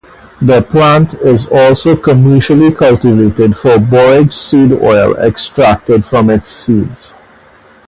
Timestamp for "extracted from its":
5.17-6.47